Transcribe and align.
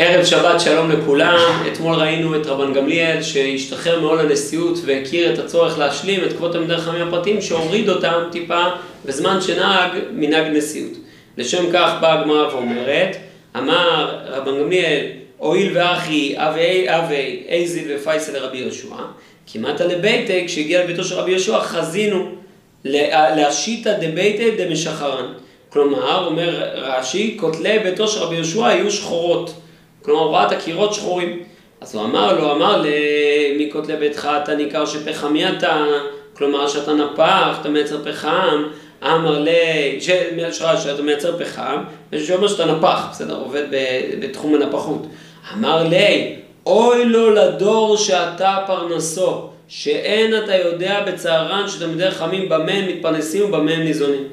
ערב 0.00 0.24
שבת 0.24 0.60
שלום 0.60 0.90
לכולם, 0.90 1.62
אתמול 1.72 1.94
ראינו 1.94 2.36
את 2.36 2.46
רבן 2.46 2.72
גמליאל 2.72 3.22
שהשתחרר 3.22 4.00
מעול 4.00 4.20
הנשיאות 4.20 4.78
והכיר 4.86 5.34
את 5.34 5.38
הצורך 5.38 5.78
להשלים 5.78 6.24
את 6.24 6.32
כבוד 6.32 6.52
תלמידי 6.52 6.76
חכמים 6.76 7.08
הפרטיים 7.08 7.42
שהוריד 7.42 7.88
אותם 7.88 8.22
טיפה 8.32 8.64
בזמן 9.04 9.40
שנהג 9.40 9.90
מנהג 10.12 10.56
נשיאות. 10.56 10.92
לשם 11.36 11.72
כך 11.72 11.92
באה 12.00 12.20
הגמרא 12.20 12.48
ואומרת, 12.48 13.16
אמר 13.56 14.18
רבן 14.26 14.58
גמליאל, 14.58 15.06
הואיל 15.36 15.70
ואחי 15.74 16.34
אבי 16.36 16.86
אבי 16.88 17.42
איזיל 17.48 17.96
ופייסל 17.96 18.32
לרבי 18.32 18.58
יהושע, 18.58 18.96
כמעט 19.52 19.80
לביתה, 19.80 20.32
כשהגיע 20.46 20.84
לביתו 20.84 21.04
של 21.04 21.14
רבי 21.14 21.30
יהושע 21.30 21.60
חזינו 21.60 22.28
להשיטא 22.84 23.92
דביתא 23.92 24.64
דמשחרן. 24.64 25.32
כלומר, 25.68 26.26
אומר 26.26 26.62
רש"י, 26.74 27.36
כותלי 27.40 27.78
ביתו 27.78 28.08
של 28.08 28.20
רבי 28.20 28.34
יהושע 28.34 28.66
היו 28.66 28.90
שחורות. 28.90 29.54
כלומר, 30.02 30.20
הוא 30.20 30.32
ראה 30.32 30.46
את 30.46 30.52
הקירות 30.52 30.94
שחורים. 30.94 31.42
אז 31.80 31.94
הוא 31.94 32.04
אמר 32.04 32.38
לו, 32.38 32.52
אמר 32.52 32.84
מכותלי 33.58 33.96
ביתך 33.96 34.28
אתה 34.42 34.54
ניכר 34.54 34.86
שפחמי 34.86 35.48
אתה, 35.48 35.86
כלומר 36.36 36.68
שאתה 36.68 36.94
נפח, 36.94 37.58
אתה 37.60 37.68
מייצר 37.68 38.04
פחם, 38.04 38.64
אמר 39.04 39.40
לי, 39.40 39.98
שאתה 40.00 41.02
מייצר 41.02 41.38
פחם, 41.38 41.82
ושהוא 42.12 42.36
אומר 42.36 42.48
שאתה 42.48 42.64
נפח, 42.64 43.06
בסדר, 43.10 43.36
עובד 43.36 43.64
בתחום 44.20 44.54
הנפחות. 44.54 45.06
אמר 45.54 45.82
לי, 45.88 46.36
אוי 46.66 47.04
לו 47.04 47.30
לדור 47.30 47.96
שאתה 47.96 48.58
פרנסו, 48.66 49.48
שאין 49.68 50.38
אתה 50.38 50.56
יודע 50.56 51.00
בצערן 51.06 51.68
שתלמידי 51.68 52.10
חכמים 52.10 52.48
במה 52.48 52.72
הם 52.72 52.88
מתפרנסים 52.88 53.44
ובמה 53.44 53.70
הם 53.70 53.80
ניזונים. 53.80 54.24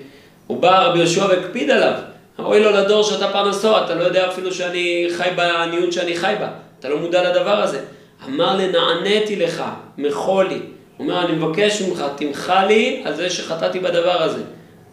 הוא 0.48 0.62
בא 0.62 0.84
רבי 0.84 1.00
יהושע 1.00 1.26
והקפיד 1.26 1.70
עליו. 1.70 1.94
אוי 2.40 2.60
לו 2.60 2.72
לדור 2.72 3.04
שאתה 3.04 3.28
פרנסו, 3.28 3.78
אתה 3.78 3.96
לא 3.96 4.04
יודע 4.04 4.28
אפילו 4.28 4.54
שאני 4.54 5.08
חי 5.18 5.30
בעניות 5.36 5.94
שאני 5.94 6.16
חי 6.16 6.34
בה. 6.40 6.48
אתה 6.80 6.90
לא 6.90 6.98
מודע 6.98 7.30
לדבר 7.32 7.62
הזה. 7.62 7.80
אמר 8.28 8.58
לו 8.58 8.77
נעניתי 8.77 9.35
לך, 9.36 9.64
מחול 9.98 10.48
לי. 10.48 10.60
הוא 10.98 11.08
אומר, 11.08 11.26
אני 11.26 11.36
מבקש 11.36 11.82
ממך, 11.82 12.05
תמחל 12.16 12.66
לי 12.66 13.02
על 13.05 13.16
זה 13.16 13.30
שחטאתי 13.30 13.80
בדבר 13.80 14.22
הזה. 14.22 14.42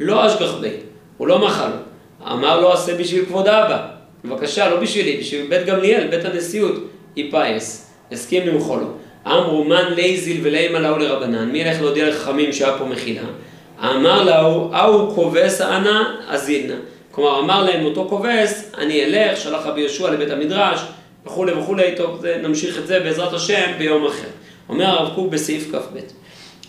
לא 0.01 0.27
אשגח 0.27 0.55
ביה, 0.61 0.71
הוא 1.17 1.29
לא 1.29 1.39
מחל 1.39 1.69
לו. 1.69 1.77
אמר 2.33 2.61
לו, 2.61 2.73
עשה 2.73 2.95
בשביל 2.95 3.25
כבוד 3.25 3.49
אבא. 3.49 3.87
בבקשה, 4.25 4.71
לא 4.71 4.81
בשבילי, 4.81 5.17
בשביל 5.17 5.47
בית 5.49 5.67
גמליאל, 5.67 6.07
בית 6.07 6.25
הנשיאות. 6.25 6.75
אפייס, 7.17 7.91
הסכים 8.13 8.47
למחול 8.47 8.81
לו. 8.81 8.89
אמרו 9.27 9.65
מאן 9.65 9.93
ליזיל 9.95 10.41
ולימא 10.43 10.79
להו 10.79 10.99
לרבנן, 10.99 11.51
מי 11.51 11.59
ילך 11.59 11.81
להודיע 11.81 12.09
לחכמים 12.09 12.53
שהיה 12.53 12.79
פה 12.79 12.85
מחילה? 12.85 13.23
אמר 13.85 14.23
להו, 14.25 14.69
ההוא 14.73 15.15
כובס 15.15 15.61
אנא 15.61 16.03
אזילנא. 16.29 16.75
כלומר, 17.13 17.41
אמר 17.41 17.65
להם 17.65 17.85
אותו 17.85 18.07
כובס, 18.09 18.71
אני 18.79 19.05
אלך, 19.05 19.41
שלח 19.41 19.67
רבי 19.67 19.81
יהושע 19.81 20.11
לבית 20.11 20.31
המדרש, 20.31 20.81
וכולי 21.27 21.53
וכולי, 21.53 21.95
טוב, 21.97 22.21
זה, 22.21 22.41
נמשיך 22.43 22.79
את 22.79 22.87
זה 22.87 23.01
בעזרת 23.01 23.33
השם 23.33 23.71
ביום 23.79 24.07
אחר. 24.07 24.29
אומר 24.69 24.85
הרב 24.87 25.15
קוק 25.15 25.31
בסעיף 25.31 25.69
כ"ב. 25.73 25.99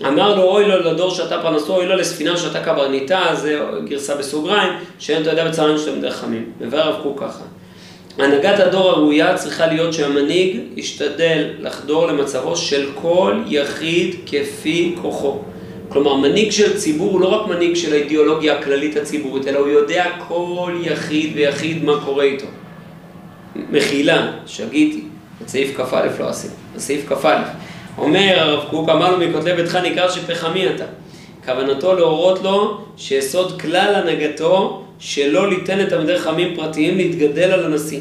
אמר 0.08 0.36
לו, 0.36 0.44
אוי 0.44 0.66
לו 0.66 0.80
לדור 0.80 1.10
שאתה 1.10 1.42
פרנסו, 1.42 1.76
אוי 1.76 1.86
לו 1.86 1.96
לספינה 1.96 2.38
שאתה 2.38 2.64
קברניתה, 2.64 3.22
זה 3.34 3.60
גרסה 3.86 4.16
בסוגריים, 4.16 4.74
שאין 5.00 5.22
אתה 5.22 5.30
יודע 5.30 5.48
בצהריים 5.48 5.78
שאתם 5.78 6.02
דרך 6.02 6.16
חמים. 6.16 6.52
מביא 6.62 6.80
הרב 6.80 7.04
קוק 7.04 7.20
ככה. 7.20 7.44
הנהגת 8.18 8.60
הדור 8.60 8.90
הראויה 8.90 9.38
צריכה 9.38 9.68
להיות 9.68 9.94
שהמנהיג 9.94 10.60
ישתדל 10.76 11.50
לחדור 11.60 12.08
למצבו 12.08 12.56
של 12.56 12.90
כל 12.96 13.36
יחיד 13.48 14.16
כפי 14.26 14.96
כוחו. 15.02 15.40
כלומר, 15.94 16.16
מנהיג 16.16 16.52
של 16.52 16.78
ציבור 16.78 17.12
הוא 17.12 17.22
לא 17.22 17.28
רק 17.28 17.48
מנהיג 17.48 17.76
של 17.76 17.94
האידיאולוגיה 17.94 18.60
הכללית 18.60 18.98
הציבורית, 18.98 19.48
אלא 19.48 19.60
הוא 19.60 19.68
יודע 19.68 20.06
כל 20.28 20.74
יחיד 20.82 21.32
ויחיד 21.36 21.84
מה 21.84 21.94
קורה 22.06 22.24
איתו. 22.24 22.46
מחילה, 23.56 24.32
שגיתי, 24.46 25.02
את 25.44 25.50
סעיף 25.50 25.78
כ"א 25.78 26.08
לא 26.20 26.30
עשיתי, 26.30 26.54
סעיף 26.78 27.14
כ"א. 27.14 27.44
אומר 27.98 28.34
הרב 28.40 28.70
קוק, 28.70 28.90
אמר 28.90 29.18
לו 29.18 29.28
מכותלי 29.28 29.54
ביתך 29.54 29.76
ניכר 29.76 30.10
שפחמי 30.10 30.68
אתה. 30.70 30.86
כוונתו 31.46 31.94
להורות 31.94 32.44
לו 32.44 32.82
שיסוד 32.98 33.62
כלל 33.62 33.96
הנהגתו 33.96 34.84
שלא 35.00 35.50
ליתן 35.50 35.82
את 35.82 35.90
תלמידי 35.90 36.20
חכמים 36.20 36.56
פרטיים 36.56 36.98
להתגדל 36.98 37.52
על 37.52 37.66
הנשיא. 37.66 38.00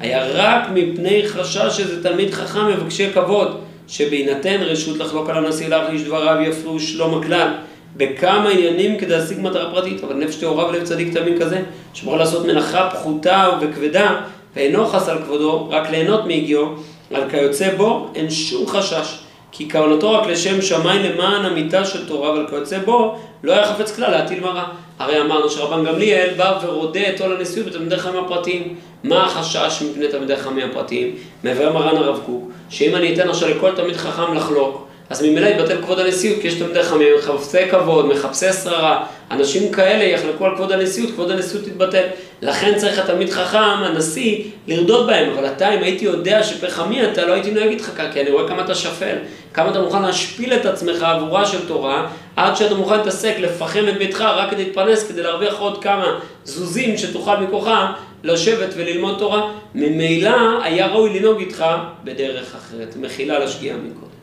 היה 0.00 0.26
רק 0.26 0.68
מפני 0.74 1.28
חשש 1.28 1.76
שזה 1.76 2.02
תלמיד 2.02 2.34
חכם 2.34 2.66
מבקשי 2.66 3.12
כבוד, 3.12 3.60
שבהינתן 3.88 4.56
רשות 4.60 4.98
לחלוק 4.98 5.30
על 5.30 5.44
הנשיא 5.44 5.68
להחליש 5.68 6.02
דבריו 6.02 6.42
יפריעו 6.42 6.80
שלום 6.80 7.22
הכלל. 7.22 7.48
בכמה 7.96 8.48
עניינים 8.48 8.98
כדי 8.98 9.10
להשיג 9.10 9.40
מטרה 9.40 9.70
פרטית, 9.70 10.04
אבל 10.04 10.14
נפש 10.14 10.36
טהורה 10.36 10.68
ולב 10.68 10.84
צדיק 10.84 11.18
תמים 11.18 11.38
כזה, 11.40 11.62
שאמור 11.94 12.16
לעשות 12.16 12.46
מלאכה 12.46 12.90
פחותה 12.90 13.48
וכבדה, 13.60 14.20
ואינו 14.56 14.86
חס 14.86 15.08
על 15.08 15.18
כבודו, 15.18 15.68
רק 15.70 15.90
ליהנות 15.90 16.26
מהגיעו, 16.26 16.74
על 17.14 17.30
כיוצא 17.30 17.76
בו 17.76 18.10
אין 18.14 18.30
שום 18.30 18.66
חשש. 18.66 19.23
כי 19.56 19.70
כוונתו 19.70 20.10
רק 20.12 20.26
לשם 20.26 20.62
שמיים 20.62 21.02
למען 21.02 21.44
המיטה 21.44 21.84
של 21.84 22.08
תורה, 22.08 22.30
אבל 22.30 22.46
כיוצא 22.50 22.78
בו 22.78 23.18
לא 23.44 23.52
היה 23.52 23.66
חפץ 23.66 23.96
כלל 23.96 24.10
להטיל 24.10 24.40
מרה. 24.40 24.64
הרי 24.98 25.20
אמרנו 25.20 25.50
שרבן 25.50 25.84
גמליאל 25.84 26.34
בא 26.36 26.58
ורודה 26.62 27.00
את 27.08 27.20
עול 27.20 27.36
הנשיאות 27.36 27.68
בתלמידי 27.68 27.96
חכמים 27.96 28.24
הפרטיים. 28.24 28.74
מה 29.04 29.24
החשש 29.26 29.82
מפני 29.82 30.08
תלמידי 30.08 30.36
חכמים 30.36 30.70
הפרטיים? 30.70 31.14
מבאר 31.44 31.72
מרן 31.72 31.96
הרב 31.96 32.20
קוק, 32.26 32.50
שאם 32.70 32.94
אני 32.94 33.14
אתן 33.14 33.28
עכשיו 33.28 33.48
לכל 33.48 33.70
תלמיד 33.76 33.96
חכם 33.96 34.34
לחלוק, 34.34 34.86
אז 35.14 35.22
ממילא 35.22 35.46
יתבטל 35.46 35.82
כבוד 35.82 35.98
הנשיאות, 35.98 36.40
כי 36.40 36.48
יש 36.48 36.54
תלמידי 36.54 36.82
חכמים, 36.82 37.08
מחפשי 37.18 37.70
כבוד, 37.70 38.06
מחפשי 38.06 38.52
שררה, 38.52 39.06
אנשים 39.30 39.72
כאלה 39.72 40.04
יחלקו 40.04 40.44
על 40.44 40.56
כבוד 40.56 40.72
הנשיאות, 40.72 41.10
כבוד 41.10 41.30
הנשיאות 41.30 41.66
יתבטל. 41.66 42.06
לכן 42.42 42.74
צריך 42.76 42.98
התלמיד 42.98 43.30
חכם, 43.30 43.58
הנשיא, 43.58 44.44
לרדות 44.66 45.06
בהם. 45.06 45.30
אבל 45.30 45.46
אתה, 45.46 45.74
אם 45.74 45.82
הייתי 45.82 46.04
יודע 46.04 46.42
שפחמי 46.42 47.04
אתה, 47.04 47.26
לא 47.26 47.32
הייתי 47.32 47.50
נוהג 47.50 47.68
איתך 47.68 47.90
ככה, 47.96 48.12
כי 48.12 48.20
אני 48.20 48.30
רואה 48.30 48.48
כמה 48.48 48.64
אתה 48.64 48.74
שפל, 48.74 49.16
כמה 49.54 49.70
אתה 49.70 49.80
מוכן 49.80 50.02
להשפיל 50.02 50.54
את 50.54 50.66
עצמך 50.66 51.02
עבורה 51.02 51.46
של 51.46 51.68
תורה, 51.68 52.06
עד 52.36 52.56
שאתה 52.56 52.74
מוכן 52.74 52.96
להתעסק, 52.96 53.34
לפחם 53.38 53.84
את 53.88 53.98
ביתך 53.98 54.20
רק 54.20 54.50
כדי 54.50 54.64
להתפרנס, 54.64 55.08
כדי 55.08 55.22
להרוויח 55.22 55.58
עוד 55.58 55.82
כמה 55.82 56.20
זוזים 56.44 56.98
שתוכל 56.98 57.36
מכוחם 57.36 57.86
לשבת 58.24 58.74
וללמוד 58.76 59.18
תורה. 59.18 59.50
ממילא 59.74 60.62
היה 60.62 60.86
ראוי 60.86 61.18
לנהוג 61.18 61.40
איתך 61.40 61.64
בדרך 62.04 62.54
אחרת. 62.54 62.96
מחילה 62.96 63.38
לשגיאה 63.38 63.76
מכל. 63.76 64.13